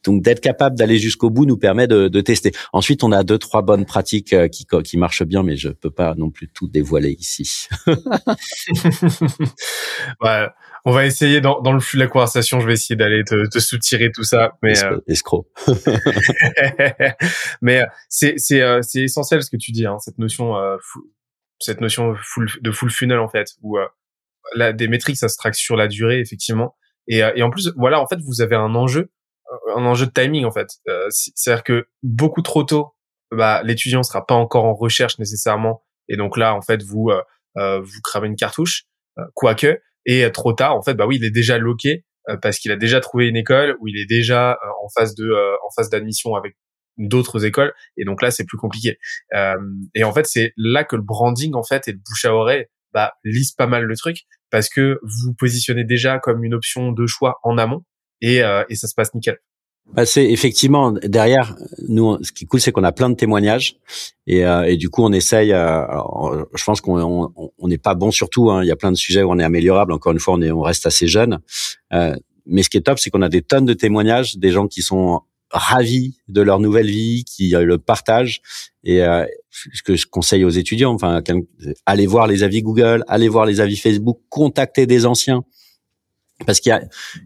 [0.04, 2.52] Donc d'être capable d'aller jusqu'au bout nous permet de, de, tester.
[2.74, 5.92] Ensuite, on a deux trois bonnes pratiques euh, qui, qui marchent bien, mais je peux
[5.92, 7.68] pas non plus tout dévoiler ici.
[10.22, 10.48] ouais,
[10.86, 13.48] on va essayer dans, dans, le flux de la conversation, je vais essayer d'aller te,
[13.48, 14.54] te soutirer tout ça.
[14.64, 15.00] Mais euh...
[15.08, 15.48] escroc.
[17.62, 20.56] mais euh, c'est c'est euh, c'est essentiel ce que tu dis, hein, cette notion
[21.60, 23.78] cette notion full, de full funnel en fait, où
[24.56, 26.76] là, des métriques ça se traque sur la durée effectivement.
[27.08, 29.12] Et, et en plus, voilà, en fait, vous avez un enjeu
[29.76, 30.70] un enjeu de timing en fait.
[30.88, 32.94] Euh, c'est-à-dire que beaucoup trop tôt,
[33.32, 37.22] bah, l'étudiant sera pas encore en recherche nécessairement, et donc là en fait vous euh,
[37.58, 38.84] euh vous cramez une cartouche,
[39.18, 42.06] euh, quoique, et trop tard en fait bah oui il est déjà loqué
[42.42, 45.70] parce qu'il a déjà trouvé une école ou il est déjà en phase de en
[45.76, 46.56] phase d'admission avec
[46.98, 47.74] d'autres écoles.
[47.98, 49.00] Et donc là c'est plus compliqué.
[49.96, 52.66] Et en fait c'est là que le branding en fait et le bouche à oreille
[52.94, 57.08] bah lise pas mal le truc parce que vous positionnez déjà comme une option de
[57.08, 57.84] choix en amont
[58.22, 59.38] et, euh, et ça se passe nickel.
[59.94, 61.58] Bah c'est effectivement derrière
[61.90, 62.18] nous.
[62.24, 63.78] Ce qui est cool, c'est qu'on a plein de témoignages
[64.26, 65.52] et, euh, et du coup, on essaye.
[65.52, 65.86] Euh,
[66.56, 68.52] je pense qu'on on n'est pas bon sur tout.
[68.52, 68.64] Hein.
[68.64, 69.92] Il y a plein de sujets où on est améliorable.
[69.92, 71.40] Encore une fois, on est on reste assez jeune.
[71.94, 74.68] Euh, mais ce qui est top, c'est qu'on a des tonnes de témoignages, des gens
[74.68, 78.42] qui sont ravis de leur nouvelle vie, qui le partagent.
[78.86, 81.22] Et euh, ce que je conseille aux étudiants, enfin,
[81.86, 85.44] allez voir les avis Google, allez voir les avis Facebook, contactez des anciens
[86.46, 86.82] parce qu'il y a,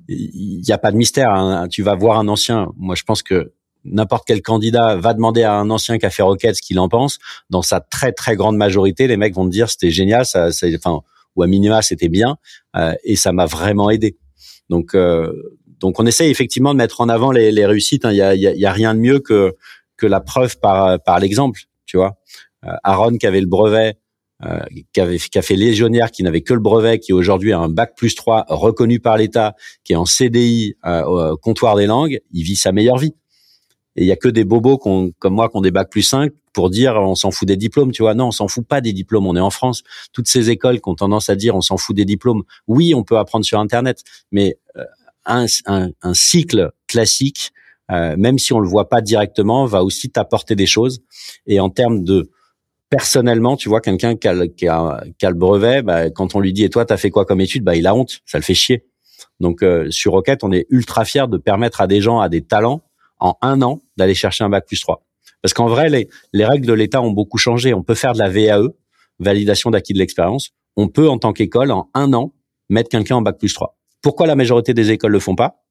[0.07, 1.31] il y a pas de mystère.
[1.31, 1.67] Hein.
[1.67, 2.71] Tu vas voir un ancien.
[2.77, 3.53] Moi, je pense que
[3.85, 6.89] n'importe quel candidat va demander à un ancien qui a fait Rocket ce qu'il en
[6.89, 7.19] pense.
[7.49, 10.67] Dans sa très très grande majorité, les mecs vont te dire c'était génial, ça, ça,
[10.75, 11.01] enfin,
[11.35, 12.37] ou à minima c'était bien,
[12.75, 14.17] euh, et ça m'a vraiment aidé.
[14.69, 15.31] Donc, euh,
[15.79, 18.05] donc on essaye effectivement de mettre en avant les, les réussites.
[18.05, 18.11] Hein.
[18.11, 19.55] Il y, a, il, y a, rien de mieux que
[19.97, 21.61] que la preuve par par l'exemple.
[21.85, 22.17] Tu vois,
[22.65, 23.97] euh, Aaron qui avait le brevet
[24.45, 24.59] euh,
[24.93, 28.45] qui, fait légionnaire, qui n'avait que le brevet, qui aujourd'hui a un bac plus 3
[28.49, 32.71] reconnu par l'État, qui est en CDI euh, au comptoir des langues, il vit sa
[32.71, 33.13] meilleure vie.
[33.95, 36.31] Et il y a que des bobos comme moi qui ont des bacs plus 5
[36.53, 38.13] pour dire on s'en fout des diplômes, tu vois.
[38.13, 39.25] Non, on s'en fout pas des diplômes.
[39.25, 39.83] On est en France.
[40.11, 42.43] Toutes ces écoles qui ont tendance à dire on s'en fout des diplômes.
[42.67, 44.83] Oui, on peut apprendre sur Internet, mais euh,
[45.25, 47.51] un, un, un cycle classique,
[47.91, 51.01] euh, même si on le voit pas directement, va aussi t'apporter des choses.
[51.47, 52.29] Et en termes de
[52.89, 56.63] personnellement, tu vois, quelqu'un qui a, qui, a, le brevet, bah, quand on lui dit
[56.63, 58.85] et toi, t'as fait quoi comme étude, bah, il a honte, ça le fait chier.
[59.39, 62.41] Donc euh, sur Rocket, on est ultra fier de permettre à des gens, à des
[62.41, 62.83] talents,
[63.19, 65.03] en un an, d'aller chercher un bac plus 3.
[65.41, 67.73] Parce qu'en vrai, les, les règles de l'État ont beaucoup changé.
[67.73, 68.69] On peut faire de la VAE,
[69.19, 70.51] validation d'acquis de l'expérience.
[70.75, 72.33] On peut, en tant qu'école, en un an,
[72.69, 73.77] mettre quelqu'un en bac plus 3.
[74.01, 75.64] Pourquoi la majorité des écoles le font pas?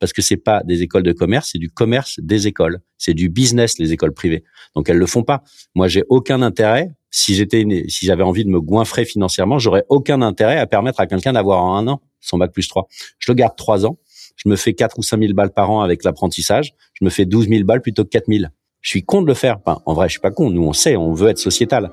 [0.00, 3.28] Parce que c'est pas des écoles de commerce, c'est du commerce des écoles, c'est du
[3.28, 4.44] business les écoles privées.
[4.74, 5.42] Donc elles le font pas.
[5.74, 10.20] Moi, j'ai aucun intérêt si j'étais si j'avais envie de me goinfrer financièrement, j'aurais aucun
[10.22, 12.86] intérêt à permettre à quelqu'un d'avoir en un an son bac plus 3.
[13.18, 13.98] Je le garde trois ans,
[14.36, 17.24] je me fais quatre ou cinq mille balles par an avec l'apprentissage, je me fais
[17.24, 18.44] 12 000 balles plutôt que 4 000.
[18.80, 19.58] Je suis con de le faire.
[19.64, 20.50] Enfin, en vrai, je suis pas con.
[20.50, 21.92] Nous, on sait, on veut être sociétal.